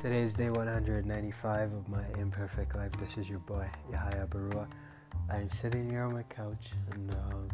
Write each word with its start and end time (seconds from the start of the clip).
Today 0.00 0.22
is 0.22 0.32
day 0.32 0.48
195 0.48 1.74
of 1.74 1.88
my 1.90 2.02
imperfect 2.18 2.74
life. 2.74 2.90
This 2.98 3.18
is 3.18 3.28
your 3.28 3.40
boy, 3.40 3.68
Yahya 3.92 4.28
Barua. 4.30 4.66
I'm 5.30 5.50
sitting 5.50 5.90
here 5.90 6.04
on 6.04 6.14
my 6.14 6.22
couch, 6.22 6.70
and 6.92 7.14
um, 7.16 7.50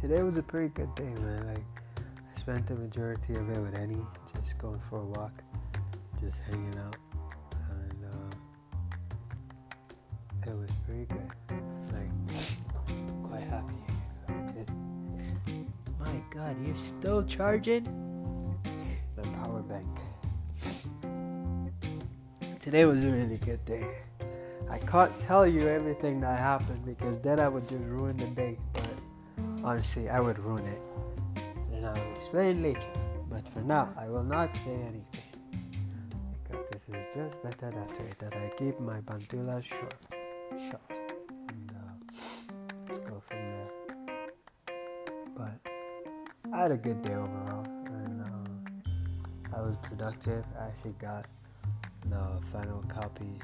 today 0.00 0.22
was 0.22 0.38
a 0.38 0.42
pretty 0.42 0.68
good 0.68 0.94
day, 0.94 1.02
man. 1.20 1.46
Like, 1.46 1.62
I 1.98 2.40
spent 2.40 2.66
the 2.66 2.74
majority 2.74 3.34
of 3.34 3.50
it 3.50 3.58
with 3.58 3.74
Annie, 3.74 4.00
just 4.42 4.56
going 4.56 4.80
for 4.88 5.00
a 5.00 5.04
walk, 5.04 5.32
just 6.22 6.38
hanging 6.50 6.78
out, 6.78 6.96
and 7.68 8.04
uh, 10.46 10.50
it 10.50 10.56
was 10.56 10.70
pretty 10.86 11.04
good. 11.04 11.30
Like, 11.92 12.10
quite 13.28 13.46
happy. 13.46 13.74
My 16.00 16.22
God, 16.30 16.56
you're 16.66 16.74
still 16.76 17.22
charging? 17.24 17.84
My 19.18 19.22
power 19.44 19.60
bank. 19.60 19.86
Today 22.60 22.84
was 22.84 23.02
a 23.02 23.08
really 23.08 23.38
good 23.38 23.64
day. 23.64 23.86
I 24.70 24.78
can't 24.78 25.18
tell 25.20 25.46
you 25.46 25.68
everything 25.68 26.20
that 26.20 26.38
happened 26.38 26.84
because 26.84 27.18
then 27.20 27.40
I 27.40 27.48
would 27.48 27.62
just 27.66 27.84
ruin 27.84 28.16
the 28.16 28.26
day. 28.26 28.58
But 28.72 28.90
honestly, 29.64 30.10
I 30.10 30.20
would 30.20 30.38
ruin 30.38 30.66
it. 30.66 30.82
And 31.72 31.86
I 31.86 31.92
will 31.92 32.12
explain 32.14 32.62
later. 32.62 32.86
But 33.30 33.48
for 33.52 33.60
now, 33.60 33.88
I 33.96 34.08
will 34.08 34.22
not 34.22 34.54
say 34.56 34.74
anything. 34.74 35.04
Because 36.44 36.82
this 36.88 37.06
is 37.06 37.14
just 37.14 37.42
better 37.42 37.70
that 37.70 37.90
way, 37.98 38.10
that 38.18 38.34
I 38.34 38.50
keep 38.58 38.78
my 38.80 39.00
bantula 39.00 39.62
short. 39.62 39.94
Shut. 40.50 40.80
And 41.48 41.72
uh, 41.74 42.22
let's 42.88 42.98
go 42.98 43.22
from 43.28 43.38
there. 43.38 43.70
But 45.36 45.72
I 46.52 46.62
had 46.62 46.72
a 46.72 46.76
good 46.76 47.02
day 47.02 47.14
overall. 47.14 47.67
I 49.58 49.60
was 49.60 49.76
productive. 49.82 50.44
I 50.56 50.66
actually 50.66 50.94
got 51.00 51.26
the 52.08 52.40
final 52.52 52.84
copies, 52.88 53.42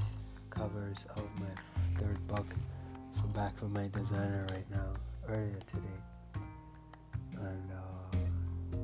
covers 0.49 1.07
of 1.17 1.25
my 1.41 2.01
third 2.01 2.25
book 2.29 2.47
from 3.19 3.33
back 3.33 3.59
from 3.59 3.73
my 3.73 3.89
designer 3.89 4.47
right 4.53 4.71
now, 4.71 4.95
earlier 5.29 5.59
today. 5.67 6.41
And 7.37 7.69
uh, 7.73 8.17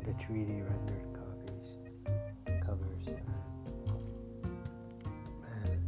the 0.05 0.13
3D 0.25 0.69
rendered 0.69 1.07
copies, 1.15 1.77
covers. 2.67 3.07
Man, 5.55 5.79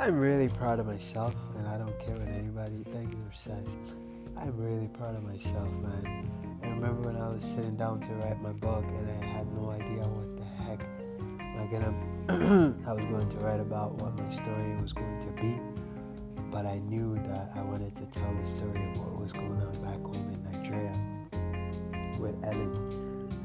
I'm 0.00 0.18
really 0.18 0.48
proud 0.48 0.80
of 0.80 0.86
myself, 0.86 1.36
and 1.56 1.68
I 1.68 1.78
don't 1.78 1.96
care 2.00 2.16
what 2.16 2.28
anybody 2.36 2.82
thinks 2.90 3.14
or 3.14 3.32
says. 3.32 3.68
I'm 4.36 4.56
really 4.56 4.88
proud 4.88 5.14
of 5.14 5.22
myself, 5.22 5.70
man. 5.70 6.28
I 6.64 6.66
remember 6.66 7.10
when 7.10 7.16
I 7.16 7.28
was 7.28 7.44
sitting 7.44 7.76
down 7.76 8.00
to 8.00 8.08
write 8.14 8.42
my 8.42 8.52
book, 8.52 8.84
and 8.84 9.22
I 9.22 9.26
had 9.26 9.46
no 9.54 9.70
idea 9.70 10.02
what 10.02 10.36
the 10.36 10.43
heck 10.62 10.80
I 11.64 11.66
gonna 11.66 11.94
I 12.86 12.92
was 12.92 13.04
going 13.06 13.28
to 13.28 13.36
write 13.38 13.60
about 13.60 14.00
what 14.02 14.16
my 14.18 14.30
story 14.30 14.76
was 14.80 14.92
going 14.92 15.20
to 15.20 15.42
be, 15.42 15.58
but 16.50 16.66
I 16.66 16.78
knew 16.78 17.14
that 17.28 17.52
I 17.54 17.62
wanted 17.62 17.94
to 17.96 18.06
tell 18.06 18.34
the 18.34 18.46
story 18.46 18.82
of 18.90 18.98
what 18.98 19.20
was 19.20 19.32
going 19.32 19.60
on 19.60 19.72
back 19.82 20.00
home 20.02 20.30
in 20.32 20.42
Nigeria 20.52 20.92
with 22.18 22.34
Ellen, 22.44 22.72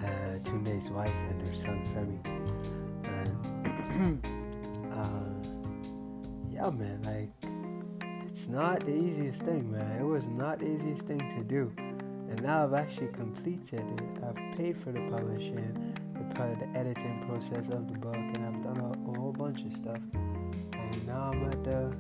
uh, 0.04 0.40
Tunde's 0.44 0.90
wife, 0.90 1.14
and 1.30 1.48
her 1.48 1.54
son 1.54 1.82
Femi. 1.94 2.20
And 3.06 4.24
uh, 4.94 5.50
yeah, 6.52 6.70
man, 6.70 7.02
like 7.04 7.30
it's 8.26 8.48
not 8.48 8.82
the 8.82 8.96
easiest 8.96 9.44
thing, 9.44 9.72
man. 9.72 10.00
It 10.00 10.06
was 10.06 10.28
not 10.28 10.60
the 10.60 10.68
easiest 10.68 11.06
thing 11.06 11.20
to 11.20 11.44
do, 11.44 11.72
and 11.78 12.42
now 12.42 12.64
I've 12.64 12.74
actually 12.74 13.08
completed 13.08 13.84
it. 14.00 14.24
I've 14.24 14.58
paid 14.58 14.78
for 14.78 14.92
the 14.92 15.02
publishing 15.10 15.89
part 16.36 16.52
of 16.52 16.60
the 16.60 16.80
editing 16.80 17.24
process 17.28 17.68
of 17.74 17.88
the 17.92 17.98
book, 17.98 18.16
and 18.16 18.46
I've 18.46 18.64
done 18.64 18.78
a, 18.80 19.12
a 19.12 19.20
whole 19.20 19.34
bunch 19.34 19.62
of 19.66 19.74
stuff. 19.74 20.00
And 20.14 21.08
now 21.08 21.32
I'm 21.32 21.44
at 21.46 21.64
the 21.64 21.94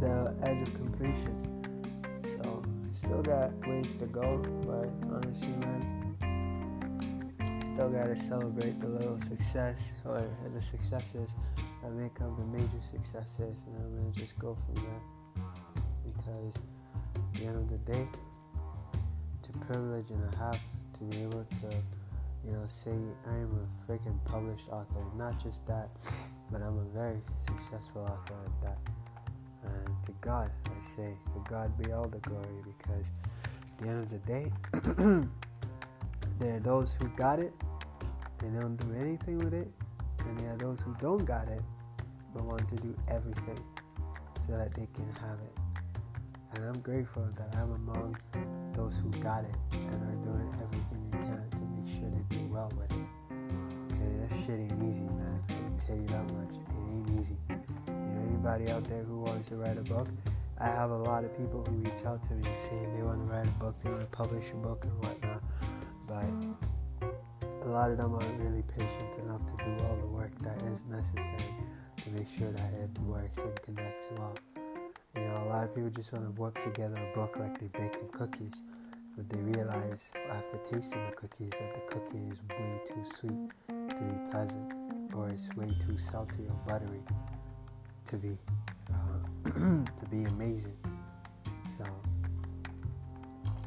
the 0.00 0.34
edge 0.42 0.66
of 0.66 0.74
completion. 0.74 1.36
So 2.36 2.62
still 2.92 3.22
got 3.22 3.52
ways 3.66 3.94
to 3.94 4.06
go, 4.06 4.38
but 4.66 4.88
honestly, 5.14 5.48
man, 5.60 5.82
still 7.60 7.90
gotta 7.90 8.16
celebrate 8.28 8.80
the 8.80 8.88
little 8.88 9.20
success 9.22 9.76
or 10.04 10.24
the 10.52 10.62
successes 10.62 11.30
that 11.82 11.92
make 11.92 12.20
up 12.20 12.36
the 12.36 12.44
major 12.44 12.82
successes, 12.82 13.56
and 13.66 13.76
I'm 13.76 13.96
gonna 13.96 14.12
just 14.12 14.38
go 14.38 14.56
from 14.64 14.74
there. 14.82 15.44
Because 16.04 16.54
at 17.16 17.34
the 17.34 17.46
end 17.46 17.56
of 17.56 17.70
the 17.70 17.92
day, 17.92 18.06
it's 19.40 19.48
a 19.48 19.58
privilege 19.66 20.10
and 20.10 20.34
a 20.34 20.36
half 20.36 20.60
to 20.98 21.04
be 21.04 21.22
able 21.22 21.44
to 21.44 21.76
you 22.46 22.52
know, 22.52 22.64
say 22.66 22.92
I 23.26 23.34
am 23.34 23.58
a 23.58 23.90
freaking 23.90 24.22
published 24.24 24.68
author. 24.70 25.04
Not 25.16 25.42
just 25.42 25.66
that, 25.66 25.88
but 26.50 26.62
I'm 26.62 26.78
a 26.78 26.84
very 26.94 27.20
successful 27.46 28.02
author 28.02 28.34
at 28.44 28.62
that. 28.62 28.78
And 29.64 29.86
to 30.06 30.12
God, 30.20 30.50
I 30.66 30.96
say, 30.96 31.14
to 31.34 31.50
God 31.50 31.76
be 31.82 31.92
all 31.92 32.06
the 32.06 32.18
glory 32.18 32.62
because 32.64 33.06
at 33.62 33.78
the 33.80 33.88
end 33.88 33.98
of 34.00 34.10
the 34.10 34.18
day, 34.18 34.52
there 36.38 36.56
are 36.56 36.60
those 36.60 36.94
who 36.94 37.08
got 37.16 37.38
it 37.38 37.52
and 38.40 38.60
don't 38.60 38.76
do 38.76 38.94
anything 39.00 39.38
with 39.38 39.54
it, 39.54 39.70
and 40.18 40.38
there 40.38 40.52
are 40.52 40.58
those 40.58 40.80
who 40.80 40.94
don't 41.00 41.24
got 41.24 41.48
it 41.48 41.62
but 42.34 42.44
want 42.44 42.68
to 42.68 42.76
do 42.76 42.94
everything 43.08 43.58
so 44.46 44.52
that 44.56 44.74
they 44.74 44.86
can 44.94 45.08
have 45.20 45.38
it. 45.40 45.56
And 46.54 46.64
I'm 46.64 46.80
grateful 46.82 47.26
that 47.36 47.56
I'm 47.56 47.72
among 47.72 48.16
those 48.76 48.96
who 48.98 49.10
got 49.22 49.44
it 49.44 49.54
and 49.72 49.94
are 49.94 50.24
doing 50.24 50.48
everything 50.62 51.03
do 52.34 52.46
well 52.52 52.70
with 52.76 52.90
it. 52.92 53.06
Okay, 53.92 54.10
that 54.20 54.32
shit 54.40 54.58
ain't 54.60 54.82
easy, 54.90 55.02
man. 55.02 55.42
I 55.48 55.52
can 55.52 55.78
tell 55.78 55.96
you 55.96 56.06
that 56.06 56.26
much. 56.34 56.54
It 56.54 56.66
ain't 56.90 57.20
easy. 57.20 57.36
You 57.48 57.56
know, 57.94 58.22
anybody 58.28 58.70
out 58.70 58.84
there 58.84 59.02
who 59.04 59.20
wants 59.20 59.48
to 59.50 59.56
write 59.56 59.78
a 59.78 59.82
book, 59.82 60.08
I 60.58 60.66
have 60.66 60.90
a 60.90 60.96
lot 60.96 61.24
of 61.24 61.36
people 61.36 61.64
who 61.64 61.76
reach 61.76 62.04
out 62.06 62.22
to 62.28 62.34
me 62.34 62.48
saying 62.68 62.96
they 62.96 63.02
want 63.02 63.26
to 63.26 63.32
write 63.32 63.46
a 63.46 63.50
book, 63.58 63.74
they 63.82 63.90
want 63.90 64.02
to 64.02 64.16
publish 64.16 64.44
a 64.52 64.56
book 64.56 64.84
and 64.84 64.92
whatnot. 65.02 65.42
But 66.08 66.24
a 67.66 67.68
lot 67.68 67.90
of 67.90 67.98
them 67.98 68.14
aren't 68.14 68.40
really 68.40 68.62
patient 68.76 69.18
enough 69.24 69.40
to 69.46 69.64
do 69.64 69.84
all 69.84 69.96
the 69.96 70.06
work 70.06 70.32
that 70.42 70.60
is 70.72 70.84
necessary 70.90 71.54
to 72.02 72.10
make 72.10 72.28
sure 72.38 72.50
that 72.50 72.72
it 72.74 72.90
works 73.00 73.38
and 73.38 73.62
connects 73.62 74.08
well. 74.16 74.36
You 75.16 75.22
know, 75.22 75.44
a 75.44 75.48
lot 75.48 75.64
of 75.64 75.74
people 75.74 75.90
just 75.90 76.12
want 76.12 76.24
to 76.24 76.40
work 76.40 76.60
together 76.62 76.96
a 76.96 77.14
book 77.16 77.36
like 77.38 77.58
they're 77.58 77.68
baking 77.68 78.08
cookies, 78.12 78.52
but 79.16 79.28
they 79.28 79.40
realize 79.40 80.08
after 80.30 80.58
tasting 80.70 81.04
the 81.08 81.16
cookies 81.16 81.50
that 81.50 81.74
the 81.74 81.94
cookie 81.94 82.24
is 82.30 82.38
way 82.50 82.80
too 82.86 83.04
sweet 83.04 83.50
to 83.68 84.02
be 84.02 84.30
pleasant, 84.30 84.72
or 85.14 85.28
it's 85.28 85.48
way 85.56 85.68
too 85.86 85.96
salty 85.98 86.46
or 86.48 86.56
buttery 86.66 87.00
to 88.06 88.16
be 88.16 88.36
uh, 88.90 89.50
to 89.52 90.06
be 90.10 90.24
amazing. 90.24 90.76
So, 91.78 91.84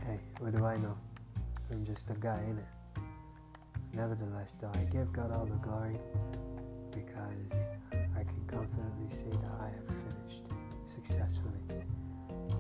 hey, 0.06 0.19
what 0.40 0.56
do 0.56 0.66
I 0.66 0.78
know? 0.78 0.97
I'm 1.72 1.86
just 1.86 2.09
a 2.09 2.13
guy 2.13 2.40
in 2.50 2.57
it. 2.57 3.02
Nevertheless, 3.94 4.57
though, 4.62 4.72
I 4.75 4.84
give 4.86 5.12
God 5.13 5.31
all 5.31 5.46
the 5.46 5.56
glory 5.56 5.97
because 6.91 7.62
I 7.91 8.24
can 8.24 8.44
confidently 8.47 9.09
say 9.09 9.30
that 9.31 9.52
I 9.62 9.69
have 9.69 9.88
finished 9.88 10.44
successfully. 10.86 11.53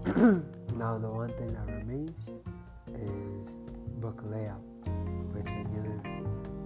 now, 0.77 0.97
the 0.97 1.09
one 1.09 1.29
thing 1.33 1.53
that 1.53 1.67
remains 1.67 2.29
is 3.03 3.55
book 3.99 4.21
layout, 4.25 4.61
which 5.33 5.45
is 5.45 5.67
gonna. 5.67 6.01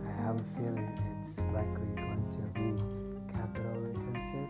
I 0.08 0.12
have 0.24 0.36
a 0.36 0.44
feeling 0.56 0.90
it's 1.22 1.38
likely 1.54 1.88
going 1.96 2.26
to 2.32 2.42
be 2.54 3.34
capital 3.34 3.86
intensive, 3.86 4.50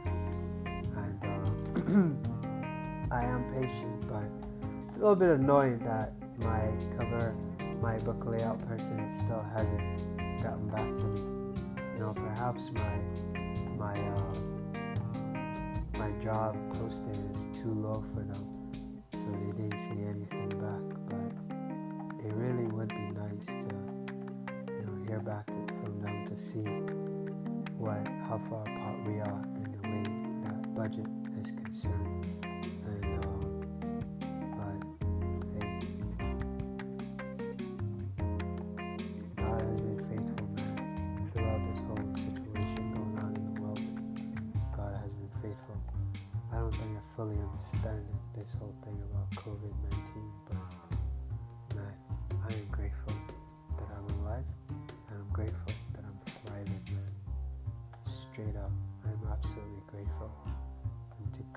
and 0.97 1.19
uh, 1.23 3.15
I 3.15 3.23
am 3.23 3.43
patient, 3.53 4.07
but 4.07 4.23
it's 4.87 4.97
a 4.97 4.99
little 4.99 5.15
bit 5.15 5.29
annoying 5.29 5.79
that 5.79 6.13
my 6.39 6.69
cover, 6.97 7.35
my 7.81 7.97
book 7.99 8.25
layout 8.25 8.59
person 8.67 9.13
still 9.23 9.45
hasn't 9.53 10.43
gotten 10.43 10.67
back 10.69 10.97
to 10.97 11.03
me. 11.03 11.21
You 11.93 11.99
know, 11.99 12.13
perhaps 12.13 12.71
my 12.71 12.97
my. 13.77 13.93
Uh, 13.93 14.51
my 16.01 16.09
job 16.23 16.57
posting 16.73 17.13
is 17.31 17.59
too 17.59 17.73
low 17.75 18.03
for 18.11 18.21
them, 18.21 18.43
so 19.11 19.27
they 19.29 19.51
didn't 19.61 19.77
see 19.77 20.03
anything 20.03 20.49
back. 20.59 21.00
See 26.41 26.65
what 27.77 28.01
how 28.27 28.41
far 28.49 28.61
apart 28.61 28.97
we 29.05 29.19
are 29.19 29.43
in 29.61 29.69
the 29.77 29.81
way 29.87 30.03
that 30.43 30.73
budget 30.73 31.05
is 31.39 31.51
concerned. 31.51 32.25
And 32.87 33.05
uh, 33.23 33.45
but 34.57 34.81
hey, 35.53 35.69
God 39.37 39.61
has 39.61 39.81
been 39.81 40.01
faithful, 40.09 40.47
man, 40.55 41.29
throughout 41.31 41.61
this 41.69 41.81
whole 41.85 42.09
situation 42.15 42.83
going 42.91 43.15
on 43.21 43.31
in 43.37 43.43
the 43.53 43.61
world. 43.61 43.79
God 44.75 44.93
has 44.97 45.11
been 45.13 45.33
faithful. 45.43 45.77
I 46.51 46.55
don't 46.57 46.71
think 46.71 46.97
I 46.97 47.15
fully 47.15 47.37
understand 47.37 48.03
this 48.35 48.49
whole 48.57 48.73
thing 48.83 48.97
about 49.11 49.29
COVID 49.45 49.73
19, 49.91 50.00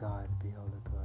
God 0.01 0.29
be 0.43 0.49
all 0.59 0.67
the 0.67 0.91
glory. 0.91 1.05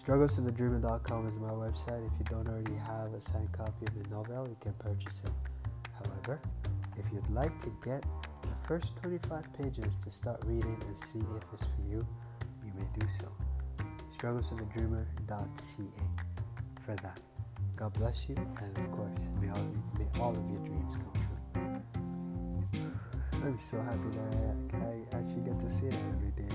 Strugglesofthedreamer.com 0.00 1.28
is 1.28 1.34
my 1.36 1.50
website. 1.50 2.06
If 2.06 2.12
you 2.18 2.24
don't 2.30 2.48
already 2.48 2.76
have 2.76 3.12
a 3.14 3.20
signed 3.20 3.52
copy 3.52 3.86
of 3.86 4.02
the 4.02 4.08
novel, 4.08 4.46
you 4.48 4.56
can 4.60 4.72
purchase 4.74 5.22
it. 5.24 5.32
However, 5.92 6.40
if 6.96 7.04
you'd 7.12 7.28
like 7.30 7.60
to 7.62 7.70
get 7.84 8.02
the 8.42 8.48
first 8.66 8.96
25 8.96 9.52
pages 9.54 9.96
to 10.04 10.10
start 10.10 10.42
reading 10.46 10.76
and 10.86 10.96
see 11.12 11.18
if 11.18 11.44
it's 11.52 11.64
for 11.64 11.82
you, 11.90 12.06
you 12.64 12.72
may 12.76 12.86
do 12.98 13.06
so. 13.08 13.28
Strugglesofthedreamer.ca 14.16 15.84
for 16.86 16.94
that. 17.02 17.20
God 17.76 17.92
bless 17.94 18.28
you, 18.28 18.36
and 18.36 18.78
of 18.78 18.92
course, 18.92 19.28
may 19.40 19.48
all, 19.50 19.66
may 19.98 20.20
all 20.20 20.30
of 20.30 20.50
your 20.50 20.60
dreams 20.60 20.96
come 20.96 21.12
true. 22.72 22.92
I'm 23.44 23.58
so 23.58 23.80
happy 23.82 24.10
that 24.10 24.36
I, 24.74 24.86
I 24.86 25.20
actually 25.20 25.42
get 25.42 25.60
to 25.60 25.70
see 25.70 25.86
that 25.88 26.00
every 26.16 26.30
day. 26.30 26.47